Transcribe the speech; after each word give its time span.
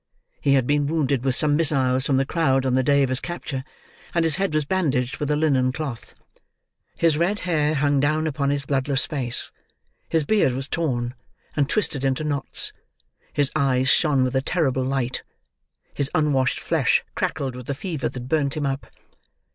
He 0.41 0.53
had 0.55 0.65
been 0.65 0.87
wounded 0.87 1.23
with 1.23 1.35
some 1.35 1.55
missiles 1.55 2.07
from 2.07 2.17
the 2.17 2.25
crowd 2.25 2.65
on 2.65 2.73
the 2.73 2.81
day 2.81 3.03
of 3.03 3.09
his 3.09 3.19
capture, 3.19 3.63
and 4.15 4.25
his 4.25 4.37
head 4.37 4.51
was 4.51 4.65
bandaged 4.65 5.17
with 5.17 5.29
a 5.29 5.35
linen 5.35 5.71
cloth. 5.71 6.15
His 6.95 7.19
red 7.19 7.41
hair 7.41 7.75
hung 7.75 7.99
down 7.99 8.25
upon 8.25 8.49
his 8.49 8.65
bloodless 8.65 9.05
face; 9.05 9.51
his 10.09 10.25
beard 10.25 10.53
was 10.53 10.67
torn, 10.67 11.13
and 11.55 11.69
twisted 11.69 12.03
into 12.03 12.23
knots; 12.23 12.73
his 13.31 13.51
eyes 13.55 13.89
shone 13.89 14.23
with 14.23 14.35
a 14.35 14.41
terrible 14.41 14.83
light; 14.83 15.21
his 15.93 16.09
unwashed 16.15 16.59
flesh 16.59 17.03
crackled 17.13 17.55
with 17.55 17.67
the 17.67 17.75
fever 17.75 18.09
that 18.09 18.27
burnt 18.27 18.57
him 18.57 18.65
up. 18.65 18.87